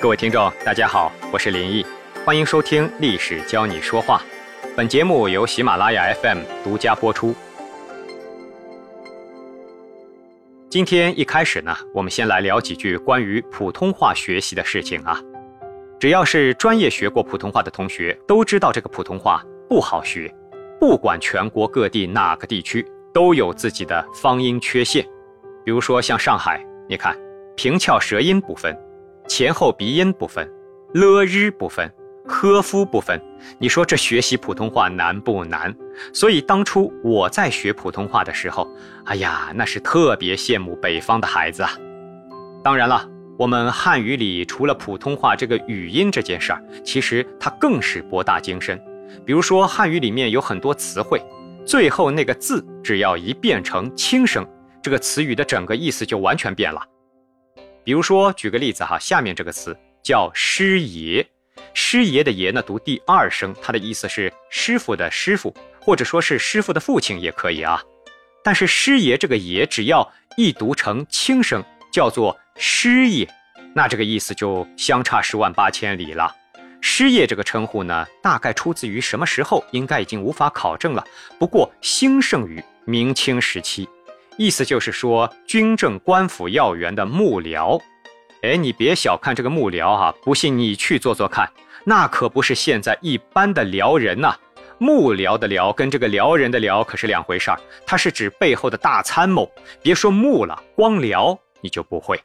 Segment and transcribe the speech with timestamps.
[0.00, 1.84] 各位听众，大家好，我是林毅，
[2.24, 4.22] 欢迎收听《历史教你说话》。
[4.74, 7.34] 本节目由喜马拉雅 FM 独家播出。
[10.70, 15.20] 今天一开始呢，我们先来聊几句关于普通话学习的事情啊。
[15.98, 20.34] 只要是专业学过普通话的同学，都知道这个普通话不好学。
[20.80, 22.82] 不管全国各地哪个地区，
[23.12, 25.06] 都有自己的方音缺陷。
[25.62, 26.58] 比如说像上海，
[26.88, 27.14] 你看
[27.54, 28.74] 平翘舌音不分。
[29.30, 30.44] 前后鼻音不分，
[30.92, 31.88] 了日不分，
[32.26, 33.16] 呵夫不分，
[33.60, 35.72] 你说这学习普通话难不难？
[36.12, 38.66] 所以当初我在学普通话的时候，
[39.04, 41.70] 哎呀，那是特别羡慕北方的孩子啊。
[42.64, 48.76] 当然了，我们汉语里除了普通话这个语音这件事儿，其实它更是博大精深。
[49.24, 51.22] 比如说汉语里面有很多词汇，
[51.64, 54.44] 最后那个字只要一变成轻声，
[54.82, 56.82] 这个词语的整个意思就完全变了。
[57.90, 61.26] 比如说，举个例子哈，下面这个词叫师爷，
[61.74, 67.82] 师爷的爷呢读第二声，它的意思是师傅的师傅，或者说是师傅的父亲也可以啊。
[68.44, 73.28] 但是师爷这个爷只要一读成轻声，叫做师爷，
[73.74, 76.32] 那这个意思就相差十万八千里了。
[76.80, 81.04] 师爷这个称呼呢，大概出自于什么时候，应该已经无法考证了。
[81.40, 83.88] 不过兴盛于明清时期。
[84.36, 87.80] 意思就是说，军政官府要员的幕僚，
[88.42, 91.50] 哎，你别小看这个幕僚哈，不信你去做做看，
[91.84, 94.34] 那可不是现在一般的僚人呐。
[94.78, 99.46] 幕僚的僚跟这个僚人的僚可是两回事儿，它是指背后的大参谋。
[99.82, 102.18] 别说幕了，光僚你就不会。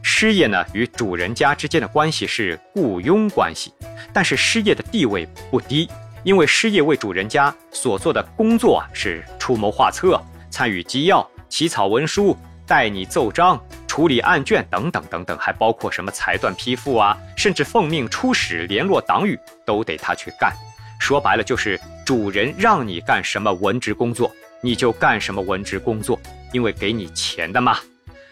[0.00, 3.74] 师爷呢，与主人家之间的关系是雇佣关系，
[4.12, 5.88] 但是师爷的地位不低，
[6.22, 11.26] 因为师爷为主人家所做的工作啊，是出谋划策、参与机要。
[11.48, 20.52] 起草文书、代你奏章、处理案卷等等等等，还包括什么裁断批复啊，甚至奉命出使、联络党羽，都得他去干。
[21.00, 24.30] 说白了，就是主人让你干什么文职工作，
[24.62, 26.16] 你就干什么文职工作，
[26.52, 27.78] 因为给你钱的嘛。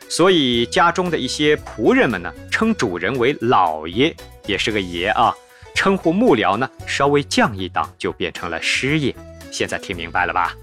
[0.08, 4.14] 所以家中的一些仆人们呢，称主人为老爷，
[4.46, 5.34] 也是个爷啊。
[5.74, 9.12] 称呼幕僚呢，稍微降一档，就变成了师爷。
[9.50, 10.54] 现在听明白了吧？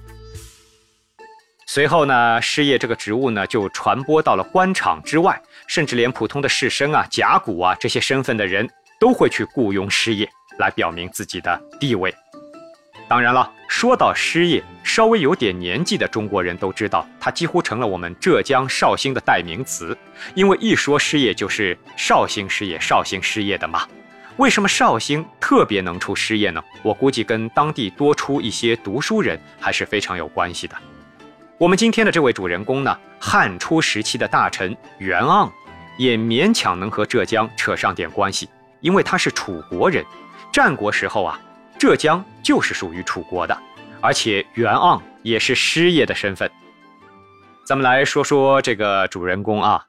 [1.67, 12.13] 随后呢，师爷这个职务呢，就传播到了官场之外，甚至连普通的士绅啊、甲骨啊这些身份的人都会去雇佣师爷，来表明自己的地位。
[13.07, 19.97] 当然了，说到师爷，稍微有点年纪的中国人都知道，他几乎成了我们浙江绍兴的代名词。
[20.35, 23.87] 因为一说师爷，就是绍兴师爷、绍兴师爷的嘛。
[24.37, 26.63] 为什么绍兴特别能出师爷呢？
[26.83, 30.75] 我估计跟当地多出一些读书人还是非常有关系的。
[31.57, 35.49] 我们今天的这位主人公呢，汉初时期的大臣袁盎，
[35.97, 38.49] 也勉强能和浙江扯上点关系，
[38.81, 40.03] 因为他是楚国人。
[40.51, 41.39] 战国时候啊，
[41.79, 43.57] 浙江就是属于楚国的，
[44.01, 46.51] 而且袁盎也是师爷的身份。
[47.65, 49.81] 咱们来说说这个主人公啊，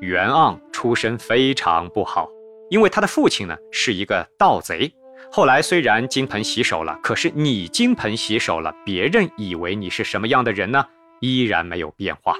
[0.00, 2.28] 袁盎出身非常不好，
[2.70, 4.94] 因为他的父亲呢是一个盗贼。
[5.30, 10.84] 后来虽然金盆洗手了，可是你金盆洗手了，别人以为你是什么样的人呢？
[11.20, 12.34] 依然没有变化。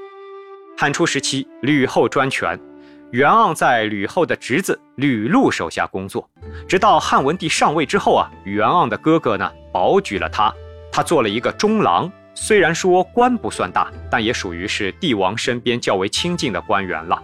[0.77, 2.59] 汉初时期，吕后专权，
[3.13, 6.29] 袁盎在吕后的侄子吕禄手下工作，
[6.69, 10.53] 直到汉文帝上位之后啊，袁盎的哥哥呢保举了他，
[10.91, 17.23] 他做了一个中郎，虽然说官不算大，但也属于是帝王身边较为亲近的官员了。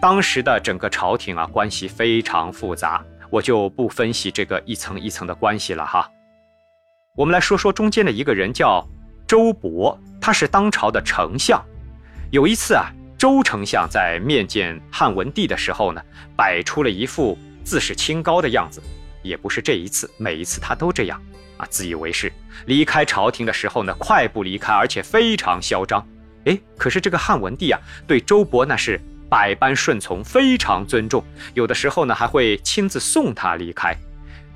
[0.00, 3.02] 当时的整个朝廷啊，关系非常复杂。
[3.34, 6.08] 我就不分析这个一层一层的关系了哈，
[7.16, 8.86] 我们来说说中间的一个人叫
[9.26, 11.60] 周勃，他是当朝的丞相。
[12.30, 16.00] 有一次啊，周丞相在面见汉文帝的时候呢，
[16.36, 18.80] 摆出了一副自视清高的样子。
[19.24, 21.20] 也不是这一次，每一次他都这样
[21.56, 22.32] 啊，自以为是。
[22.66, 26.06] 离开朝廷的时候呢，快步离开，而且非常嚣张。
[26.44, 29.00] 哎，可是这个汉文帝啊，对周勃那是。
[29.34, 31.24] 百般顺从，非常尊重，
[31.54, 33.92] 有的时候呢还会亲自送他离开。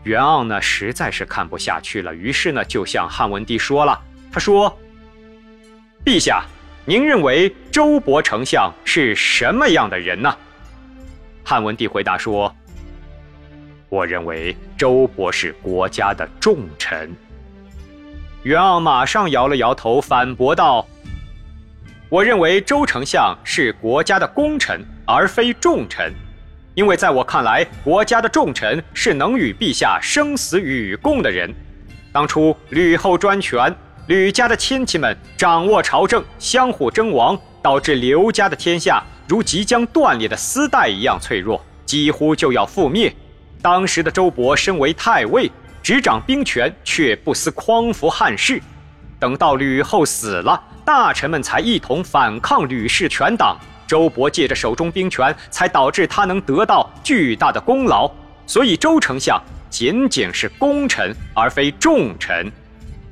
[0.05, 4.79] 袁盎呢实在是看不下去了，于是呢就向汉文帝说了：“他说，
[6.05, 6.45] 陛下，
[6.87, 10.33] 您认为周勃丞相是什么样的人呢？”
[11.43, 12.55] 汉文帝回答说
[13.91, 17.13] ：“我认为周勃是国家的重臣。”
[18.45, 20.87] 袁盎马上摇了摇头，反驳道。
[22.11, 26.11] 我认为周丞相是国家的功臣，而非重臣，
[26.75, 31.55] 因为在我看来，国家的重臣是能与陛下生死与共的人。
[32.11, 33.75] 当初吕后专权，
[34.07, 41.63] 吕家的亲戚们掌握朝政，相互争王，导致刘家的天下如即将断裂的丝带一样脆弱。
[41.85, 43.15] 几乎就要覆灭。
[43.61, 45.51] 当时的周勃身为太尉，
[45.83, 48.63] 执掌兵权，却不思匡扶汉室。
[49.19, 53.59] 等到吕后死了，大臣们才一同反抗吕氏权党。
[53.87, 58.11] 周勃借着手中兵权，才导致他能得到巨大的功劳。
[58.47, 59.39] 所以周丞相
[59.69, 62.51] 仅仅是功臣，而非重臣。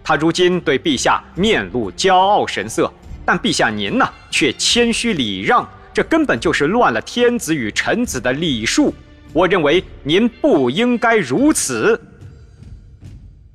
[0.02, 2.90] 他如今对陛下面露骄傲神色，
[3.26, 8.94] 但陛下您呢，却谦虚礼让，这根本就是乱了天子与臣子的礼数。
[9.34, 12.00] 我认为您不应该如此。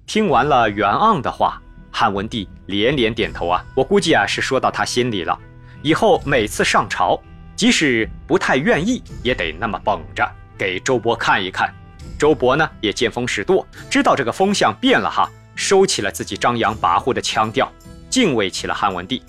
[0.06, 1.59] 听完了袁盎的话，
[1.91, 5.38] 汉文帝连连点头啊，我估计啊是说到他心里了。
[5.83, 7.19] 以后每次上朝，
[7.55, 10.27] 即使不太愿意，也得那么绷着
[10.57, 11.73] 给周勃看一看。
[12.17, 17.71] 周勃呢也见风使舵，知道这个风向变了哈，收起了自己张扬跋扈的腔调，
[18.09, 19.23] 敬畏起了汉文帝。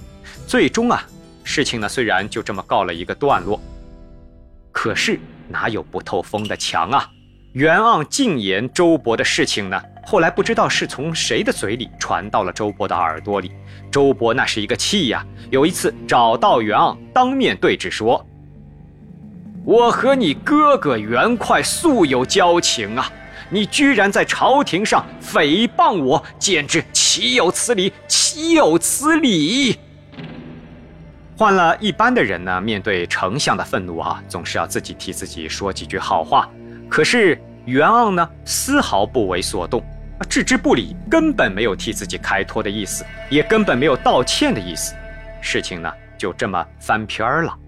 [0.47, 1.03] 最终啊，
[1.43, 3.61] 事情呢虽然就这么告了一个段落，
[4.71, 5.19] 可是
[5.49, 7.09] 哪有不透风的墙啊？
[7.55, 13.53] 袁盎进言周勃的事情呢，后来不知道是从谁的嘴里传到了周勃的耳朵里。
[13.91, 15.25] 周勃那是一个气呀！
[15.51, 18.25] 有一次找到袁盎，当面对质说
[19.65, 23.11] ：“我和你哥哥袁快素有交情啊，
[23.51, 27.93] 你居然在朝廷上诽谤我，简直岂有此理！
[28.09, 29.79] 岂有此理！”
[31.37, 36.49] 换了一般的人呢，面对丞相的愤怒啊，总是要自己替自己说几句好话。
[36.89, 39.83] 可是袁盎呢，丝毫不为所动。
[40.25, 44.95] 置之不理，根本没有替自己开脱的意思，也根本没有道歉的意思。
[45.41, 47.59] 事情呢，就这么翻篇儿了。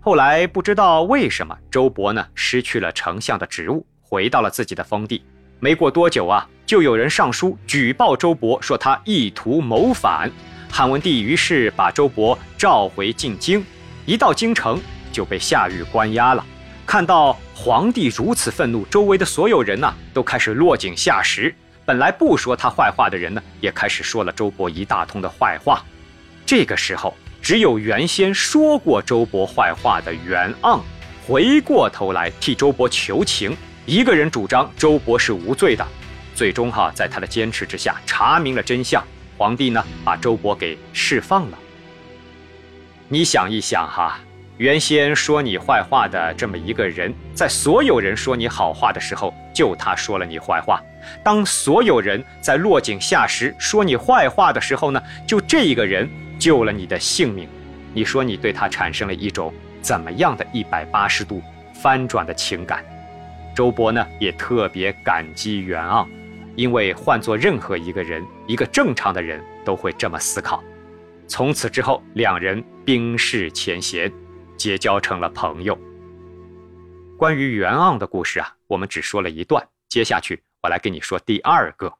[0.00, 5.24] 后来不知道为什么，周勃呢失去了丞相的职务，回到了自己的封地。
[5.58, 10.30] 没过多久啊，就有人上书举报周勃，说他意图谋反。
[10.70, 13.64] 汉文帝于是把周勃召回进京，
[14.04, 14.78] 一到京城
[15.10, 16.44] 就被下狱关押了。
[16.84, 21.52] 看到皇帝如此愤怒，周围的所有人呢都开始落井下石。
[21.86, 25.82] 本来不说他坏话的人呢，也开始说了周勃一大通的坏话。
[26.44, 30.82] 这个时候，只有原先说过周勃坏话的袁盎，
[31.26, 33.56] 回过头来替周勃求情，
[33.86, 35.84] 一个人主张周勃是无罪的。
[36.34, 39.02] 最终哈，在他的坚持之下，查明了真相，
[39.38, 41.58] 皇帝呢把周勃给释放了。
[43.08, 44.20] 你想一想哈。
[44.58, 50.78] 原先说你坏话的这么一个人，在所有人说你好话的时候，就他说了你坏话；
[51.22, 56.08] 当所有人在落井下石说你坏话的时候呢，就这一个人
[56.38, 57.46] 救了你的性命。
[57.92, 61.42] 你说你对他产生了一种怎么样的一百八十度
[61.74, 62.82] 翻转的情感？
[63.54, 66.06] 周勃呢也特别感激袁盎，
[66.54, 70.64] 因为换做任何一个人，一个正常的人都会这么思考。
[71.28, 74.10] 从此之后，两人冰释前嫌。
[74.56, 75.78] 结交成了朋友。
[77.18, 81.92] 关于袁盎的故事啊，我们只说了一段，接下去我来跟你说第二个。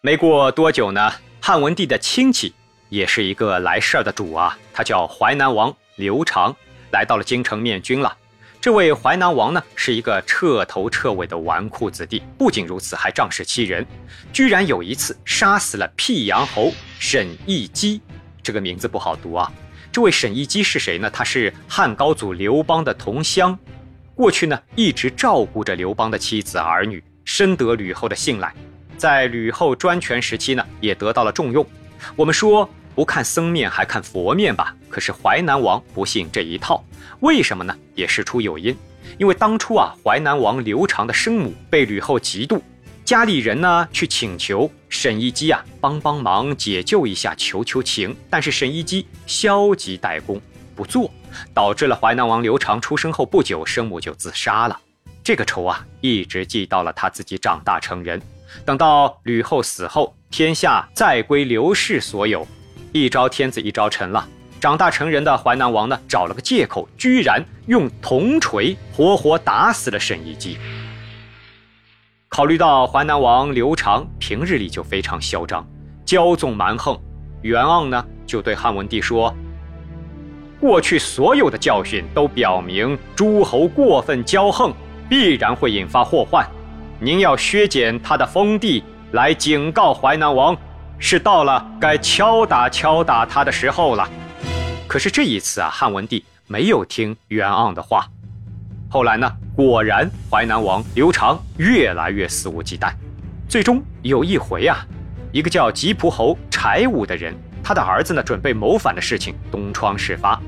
[0.00, 2.54] 没过多久呢，汉文帝的亲戚，
[2.88, 6.54] 也是一个来事儿的主啊，他叫淮南王刘长，
[6.92, 8.16] 来到了京城面君了。
[8.60, 13.86] 这位淮南王呢，是一个彻头彻尾的纨绔子弟，不仅如此，还仗势欺人，
[14.32, 18.00] 居然有一次杀死了辟阳侯沈亦基，
[18.42, 19.52] 这个名字不好读啊。
[19.94, 21.08] 这位沈亦基是谁呢？
[21.08, 23.56] 他是汉高祖刘邦的同乡，
[24.16, 28.52] 过去呢一直照顾着刘邦的妻子儿女，深得吕后的信赖，
[28.98, 31.64] 在吕后专权时期呢也得到了重用。
[32.16, 36.84] 我们说不看僧面还看佛面吧，可是淮南王不信这一套，
[37.20, 37.72] 为什么呢？
[37.94, 38.76] 也事出有因，
[39.16, 42.60] 因为当初啊淮南王刘长的生母被吕后嫉妒。
[43.04, 48.16] 家里人呢去请求沈一基啊帮帮忙解救一下，求求情。
[48.30, 50.40] 但是沈一基消极怠工，
[50.74, 51.12] 不做，
[51.52, 54.80] 导致了淮南王刘长出生后不久，生母就自杀了。
[55.22, 58.20] 这个仇啊，一直记到了他自己长大成人。
[58.64, 62.46] 等到吕后死后，天下再归刘氏所有，
[62.92, 64.26] 一朝天子一朝臣了。
[64.58, 70.56] 长大成人的淮南王呢，找了个借口，居然用铜锤活活打死了沈一基。
[72.34, 75.64] 考虑到淮南王刘长平日里就非常嚣张、
[76.04, 77.00] 骄纵蛮横，
[77.42, 79.32] 袁盎呢就对汉文帝说
[80.58, 84.74] ：“过去所有的教训都表明，诸侯过分骄横
[85.08, 86.44] 必然会引发祸患。
[86.98, 90.56] 您要削减他的封地，来警告淮南王，
[90.98, 94.10] 是到了该敲打敲打他的时候了。”
[94.88, 98.08] 可是这一次啊，汉文帝没有听袁盎的话。
[98.94, 99.28] 后来呢？
[99.56, 102.92] 果然，淮南王刘长越来越肆无忌惮。
[103.48, 104.86] 最终有一回啊，
[105.32, 110.40] 一个叫吉仆侯柴武的人，他的儿子呢准备谋反的事情东窗事发，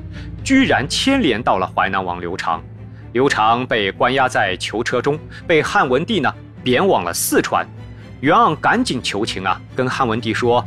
[0.45, 2.62] 居然牵连到了淮南王刘长。
[3.15, 7.67] 刘长被关押在囚车中，被汉文帝呢贬往了四川。
[8.21, 10.65] 袁盎赶紧求情啊，跟汉文帝说：“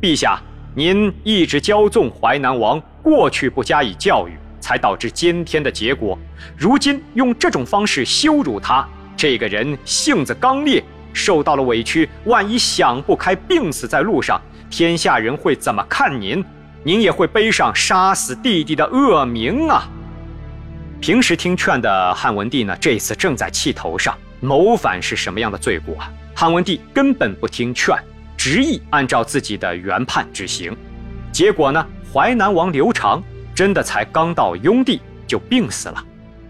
[0.00, 0.40] 陛下，
[0.72, 6.18] 您一直骄纵淮南王，过去不加以教育，才导致今天的结果。
[6.56, 8.84] 如今用这种方式羞辱他，
[9.16, 10.82] 这个人性子刚烈，
[11.12, 16.44] 受到了委屈，万一想不开病死在路上，天下人会怎么看您？
[16.82, 19.88] 您也会背上杀死弟弟的恶名啊！”
[21.00, 26.10] 平时听劝的汉文帝呢，这次正在气头上，谋反是什么样的罪过啊？
[26.34, 27.96] 汉文帝根本不听劝，
[28.36, 30.76] 执意按照自己的原判执行。
[31.30, 33.22] 结果呢，淮南王刘长
[33.56, 36.04] 真的才刚到雍地就病死了。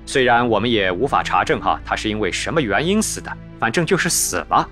[0.05, 4.69] 虽然我们也无法查证哈，他是因为什么原因死的，反正就是死了。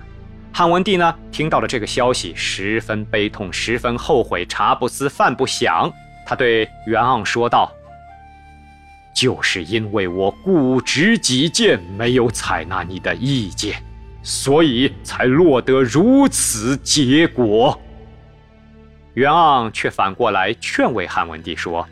[0.51, 5.91] 汉文帝呢，听到了这个消息，十分悲痛，十分后悔，茶不思饭不想。
[6.27, 7.71] 他对袁盎说道。
[9.13, 13.81] 就是因为我固执己见，没有采纳你的意见，
[14.21, 17.79] 所以才落得如此结果。
[19.13, 21.87] 袁盎却反过来劝慰汉文帝说：“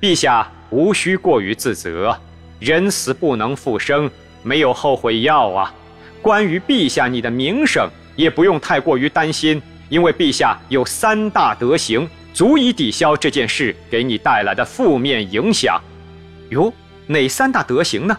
[0.00, 2.18] 陛下无需过于自责，
[2.58, 4.10] 人死不能复生，
[4.42, 5.74] 没有后悔药啊。
[6.22, 15.80] 关于陛下你的名声，也不用太过于担心，因为陛下有三大德行。”足以抵消这件事给你带来的负面影响。
[16.50, 16.72] 哟，
[17.08, 18.16] 哪三大德行呢？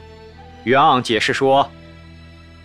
[0.65, 1.67] 袁盎解释说：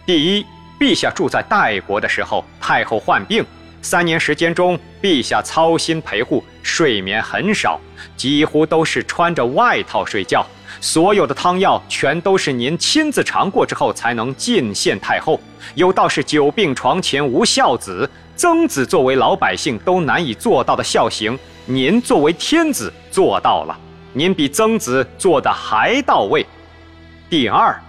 [0.04, 0.44] 第一，
[0.78, 3.44] 陛下住在代国的时候，太后患病，
[3.86, 7.80] 三年时间中，陛下操心陪护，睡眠很少，
[8.16, 10.44] 几乎都是穿着外套睡觉。
[10.80, 15.40] 所有的汤药全都是您亲自尝过之后才能进献太后。
[15.76, 18.10] 有道是久病床前无孝子。
[18.34, 23.78] 曾子作为老百姓都难以做到的孝行，您作为天子做到了，
[24.12, 26.44] 您比曾子做的还到位。
[27.30, 27.80] 第二，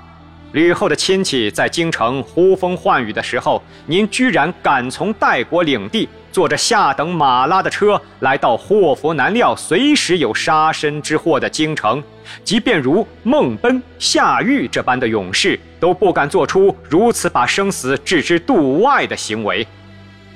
[0.54, 12.02] 吕后的亲戚在京城呼风唤雨的时候，您居然敢从代国领地坐着下等马拉的车来到祸福难料、随时有杀身之祸的京城，
[12.44, 19.68] 即便如孟奔、夏玉这般的勇士都不敢做出如此把生死置之度外的行为。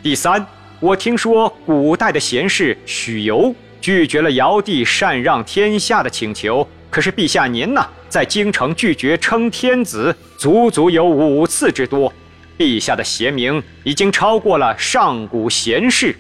[0.03, 0.46] 第三，
[0.80, 12.13] 我听说古代的贤士许由拒绝了尧帝禅让天下的请求，可是陛下您呢，在京城拒绝称天子，足足有五次之多。
[12.57, 16.15] 陛下的贤明已经超过了上古贤士。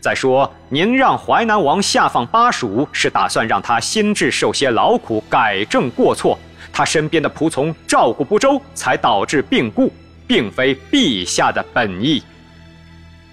[0.00, 6.38] 再说，您让淮南王下放巴蜀，是打算让他心智受些劳苦，改正过错。
[6.72, 9.92] 他身边的仆从照顾不周，才导致病故，
[10.26, 12.22] 并非陛下的本意。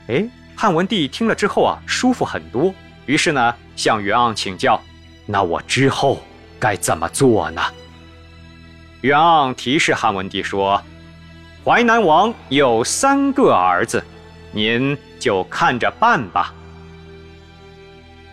[0.08, 0.26] 哎，
[0.56, 2.74] 汉文帝听了之后啊，舒服很多。
[3.06, 4.82] 于是呢，向袁盎请教
[5.28, 6.22] ：“那我之后
[6.60, 7.62] 该怎么做呢？”
[9.02, 10.82] 袁盎提示汉文帝说
[11.64, 14.04] ：“淮南王有三个儿子，
[14.52, 16.54] 您就看着办吧。”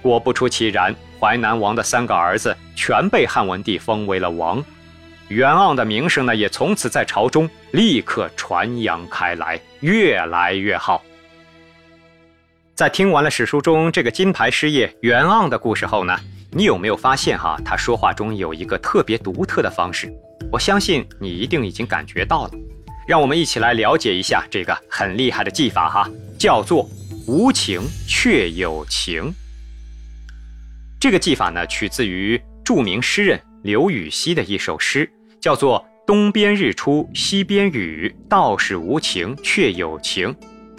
[0.00, 4.62] 果不出其然，淮南王的三个儿子全被汉文帝封为了王，
[5.28, 11.02] 袁盎的名声呢，也从此在朝中立刻传扬开来，越来越好。
[12.74, 16.18] 在听完了史书中这个金牌师爷袁盎的故事后呢，
[16.56, 20.08] 你有没有发现哈，他说话中有一个特别独特的方式？
[20.52, 22.50] 我相信你一定已经感觉到了。
[23.08, 26.08] 让我们一起来了解一下这个很厉害的技法哈，
[26.38, 26.88] 叫做
[27.26, 29.34] 无情却有情。
[31.00, 40.32] 这个技法呢，取自于著名诗人刘禹锡的一首诗，叫做“东边日出西边雨，道是无情却有情”。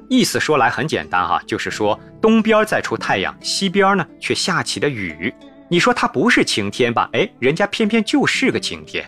[0.09, 5.33] 意思说来很简单哈，就是说东边在出太阳，西边呢却下起了雨。
[5.67, 7.09] 你说它不是晴天吧？
[7.13, 9.03] 哎，人家偏偏就是个晴天。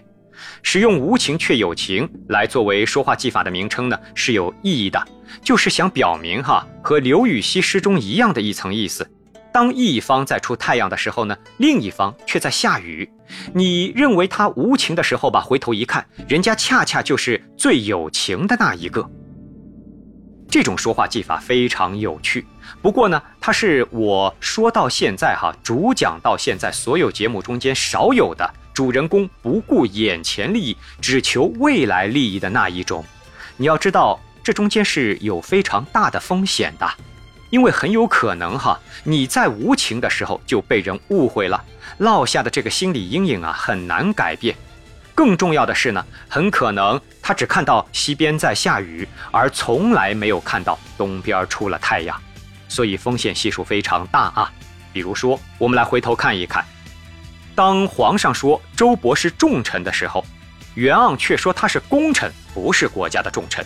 [0.62, 5.08] 使用无情却有情来作为说话技法的名称呢，是有意义的，
[5.44, 9.08] 就是想表明哈，和刘禹锡诗中一样的一层意思。
[9.52, 13.10] 当一方在出太阳的时候呢，另一方却在下雨。
[13.54, 19.10] 你认为他无情的时候吧，回头一看，人家恰恰就是最有情的那一个。
[20.50, 22.46] 这种说话技法非常有趣，
[22.82, 33.04] 不过呢，它是我说到现在哈，主讲到现在所有节目中间少有的主人公不顾眼前利益，只求未来利益的那一种。
[33.58, 36.90] 你要知道，这中间是有非常大的风险的，
[37.50, 41.62] 因为很有可能哈，你在无情的时候就被人误会了，
[41.98, 44.56] 落下的这个心理阴影啊，很难改变。
[45.18, 52.16] 更重要的是呢，很可能他只看到西边在下雨，而从来没有看到东边出了太阳，
[52.70, 54.54] 所以风险系数非常大啊。
[54.94, 56.64] 比如说，我们来回头看一看，
[57.56, 60.24] 当皇上说周勃是重臣的时候，
[60.76, 63.66] 袁盎却说他是功臣，不是国家的重臣。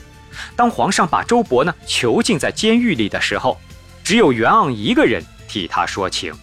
[0.56, 3.60] 当皇上把周勃呢囚禁在监狱里的时候，
[4.06, 6.34] 只有袁盎一个人替他说情。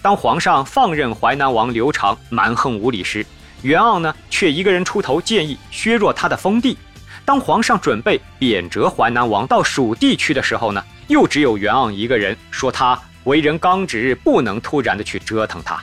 [0.00, 3.26] 当皇上放任淮南王刘长蛮横无理时，
[3.62, 6.76] 袁盎呢却一个人出头建议削弱他的封地。
[7.24, 15.80] 当皇上准备贬谪淮南王到蜀地去的时候呢，又只有袁盎一个人说他为人刚直，不能突然的去折腾他。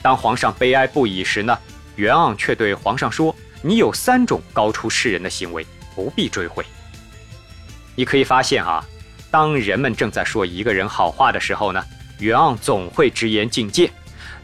[0.00, 1.58] 当皇上悲哀不已时呢，
[1.96, 6.64] 袁盎却对皇上说：“你有三种高出世人的行为，不必追悔。”
[7.96, 8.82] 你可以发现啊，
[9.28, 11.84] 当人们正在说一个人好话的时候呢，
[12.20, 13.88] 袁盎总会直言进谏；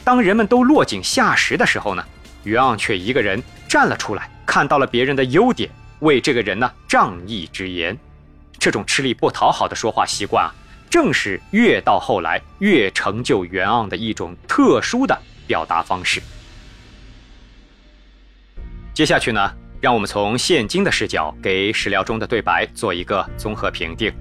[0.03, 2.05] 当人们都落井下石的时候呢，
[2.47, 5.69] 袁盎却一个人站了出来，看到了别人的优点。
[6.01, 7.99] 为这个人呢仗义直言，
[8.59, 10.55] 这种吃力不讨好的说话习惯啊，
[10.89, 16.23] 正是越到后来越成就袁盎的一种特殊的表达方式。
[18.95, 19.51] 接下去呢，
[19.81, 24.13] 让我们从现今的视角给史料中的对白做一个综合评定。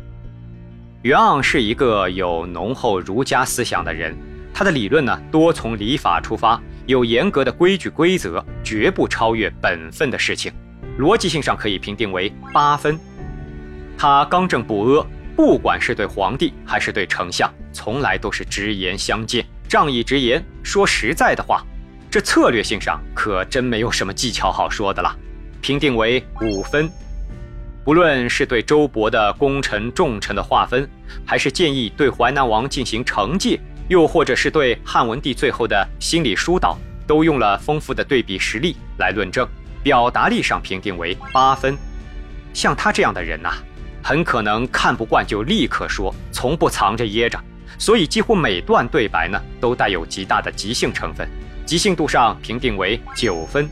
[1.03, 4.17] 袁盎是一个有浓厚儒家思想的人，
[4.53, 10.51] 他的理论呢多从礼法出发，有严格的规矩规则，绝不超越本分的事情。
[10.99, 12.97] 逻辑性上可以评定为八分。
[13.97, 21.63] 他刚正不阿，不管是对皇帝还是对丞相，从来都是直言相见，仗义直言，说实在的话。
[22.09, 25.13] 这策略性上可真没有什么技巧好说的了，
[25.61, 26.89] 评定为五分。
[27.83, 30.89] 不论是对周勃的功臣重臣的划分，
[31.25, 39.47] 还是建议对淮南王进行惩戒，又或者是对汉文帝最后的心理疏导，都用了丰富的对比实例来论证。
[39.83, 41.77] 表达力上评定为八分，
[42.55, 43.51] 像他这样的人呐，
[44.01, 47.39] 很可能看不惯就立刻说，从不藏着掖着，
[47.77, 51.29] 所以几乎每段对白呢都带有极大的即兴成分，
[51.67, 53.69] 即兴度上评定为九分。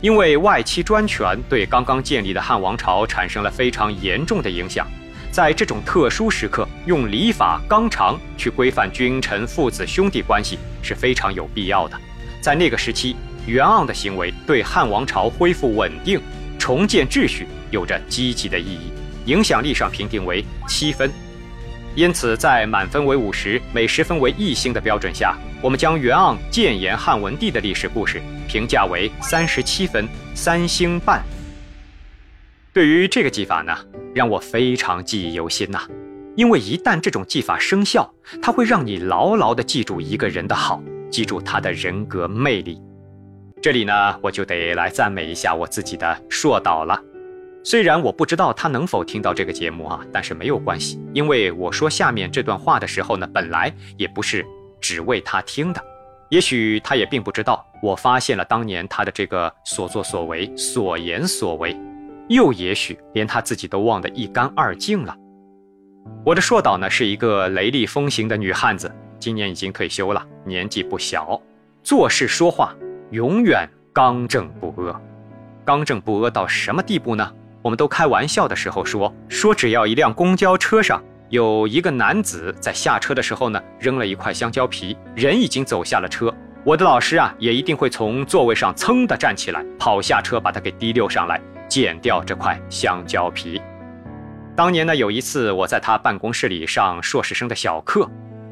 [0.00, 4.86] 因为外戚专权对刚刚建立的汉王朝产生了非常严重的影响，
[5.34, 12.00] 在这种特殊时刻，用礼法纲常去规范君臣父子兄弟关系是非常有必要的，
[12.40, 13.16] 在那个时期。
[13.44, 16.22] 袁盎的行为对汉王朝恢复稳定、
[16.56, 18.92] 重建秩序有着积极的意义，
[19.26, 21.10] 影响力上评定为七分。
[21.96, 31.24] 因此，在满分为五十、每十分为一星的标准下，我们将袁盎谏言汉文帝的历史故事评价为三十七分，三星半。
[32.72, 33.76] 对于这个技法呢，
[34.14, 35.80] 让我非常记忆犹新呐，
[36.36, 38.08] 因为一旦这种技法生效，
[38.40, 42.80] 它会让你牢牢地记住一个人的好，记住他的人格魅力。
[43.60, 47.00] 这里呢，我就得来赞美一下我自己的硕导了。
[47.64, 54.44] 虽然我不知道他能否听到这个节目啊，但是没有关系，因为我说下面这段话的时候呢，本来也不是
[54.80, 55.82] 只为他听的。
[56.28, 61.74] 也许他也并不知道，我发现了当年他的这个所作所为、所言所为，
[62.28, 65.16] 又也许连他自己都忘得一干二净了。
[66.24, 71.40] 我的硕导呢，是一个雷厉风行的女汉子，今年已经退休了，年纪不小，
[71.82, 72.74] 做事说话。
[73.10, 75.00] 永远刚正不阿，
[75.64, 77.32] 刚正不阿到什么地步呢？
[77.62, 86.34] 我们都开玩笑的时候说说，只要一辆公交车上有一个男子在下车的时候呢，扔了一块香蕉皮，人已经走下了车，
[86.64, 91.40] 我的老师啊，也一定会从座位上噌的站起来，跑下车把他给提溜上来，
[91.74, 93.60] 剪掉这块香蕉皮。
[94.54, 98.08] 当年呢，有一次我在他办公室里上硕士生的小课，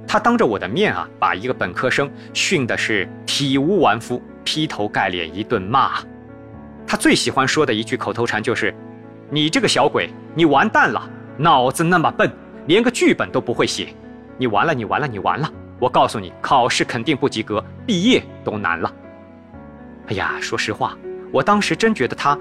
[0.08, 4.20] 他当着我的面啊，把一个本科生训的是体无完肤。
[4.42, 6.00] 劈头盖脸一顿骂，
[6.84, 8.74] 他最喜欢说的一句口头禅就是
[9.30, 11.08] ：“你这个小鬼，你完蛋了！
[11.36, 12.28] 脑子那么笨，
[12.66, 13.94] 连个剧本都不会写，
[14.36, 15.48] 你完了，你完了，你完了！
[15.78, 18.92] 我告诉你，考试肯定不及格，毕业都难了。”
[20.10, 20.98] 哎呀，说实话，
[21.30, 22.36] 我当时真觉得他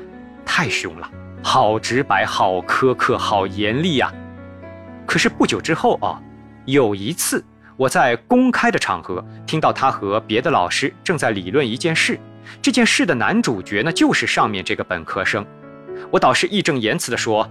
[0.45, 1.09] 太凶了，
[1.43, 4.11] 好直白，好苛刻，好严厉呀。
[5.05, 6.21] 可是不久之后啊，
[6.65, 7.43] 有一次。
[7.77, 12.19] 我在公开的场合听到他和别的老师正在理论一件事，
[12.61, 15.43] 这件事的男主角呢就是上面这个本科生。
[16.11, 17.49] 我导师义正言辞地说：“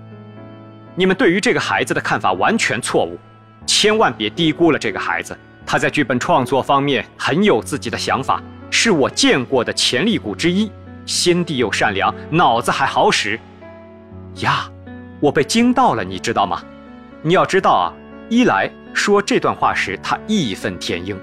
[0.95, 3.19] 你们对于这个孩子的看法完全错误，
[3.67, 5.37] 千万别低估了这个孩子。
[5.67, 10.71] 他在剧本创作方面很有自己的想法，是我见过的潜力股之一。
[11.07, 13.39] 心地又善良，脑子还好使。”
[14.43, 14.71] 呀，
[15.21, 16.63] 我被惊到了，你知道吗？
[17.23, 17.93] 你要知道啊，
[18.29, 18.71] 一来。
[18.93, 21.17] 说这段话时，他义愤填膺；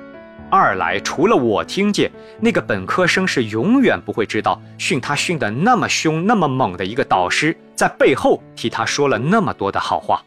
[0.49, 2.09] 二来，除了我听见，
[2.39, 10.23] 那个本科生是永远不会知道，训他训得那么凶、那么猛的一个导师，在背后替他说了那么多的好话。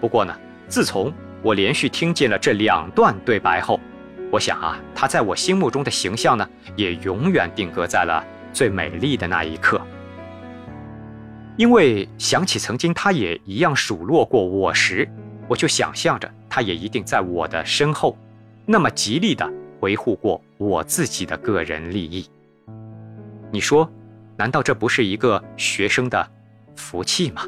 [0.00, 0.32] 不过呢，
[0.68, 3.80] 自从我连续听见了这两段对白后，
[4.30, 9.80] 我想啊，他在我心目中的形象呢，也永远定格在了最美丽的那一刻。
[11.56, 15.08] 因为想起曾经他也一样数落过我时，
[15.48, 18.16] 我就想象着他也一定在我的身后，
[18.64, 22.30] 那么极力的维护过我自己的个人利益。
[23.50, 23.90] 你说，
[24.36, 26.30] 难道这不是一个学生的
[26.76, 27.42] 福气吗？